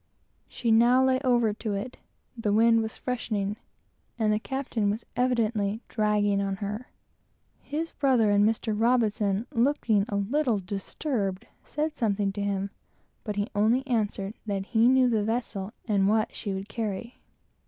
She 0.47 0.71
now 0.71 1.03
lay 1.05 1.19
over 1.19 1.53
to 1.53 1.75
it, 1.75 1.99
the 2.35 2.51
wind 2.51 2.81
was 2.81 2.97
freshening, 2.97 3.57
and 4.17 4.33
the 4.33 4.39
captain 4.39 4.89
was 4.89 5.05
evidently 5.15 5.83
"dragging 5.89 6.41
on 6.41 6.55
to 6.55 6.61
her." 6.61 6.87
His 7.61 7.91
brother 7.91 8.31
and 8.31 8.43
Mr. 8.43 8.69
R, 8.73 9.45
looking 9.51 10.05
a 10.09 10.15
little 10.15 10.59
squally, 10.79 11.37
said 11.63 11.95
something 11.95 12.31
to 12.31 12.41
him, 12.41 12.71
but 13.23 13.35
he 13.35 13.51
only 13.53 13.85
answered 13.85 14.33
that 14.47 14.65
he 14.65 14.87
knew 14.89 15.07
the 15.07 15.23
vessel 15.23 15.71
and 15.87 16.07
what 16.07 16.35
she 16.35 16.51
would 16.55 16.67
carry. 16.67 17.21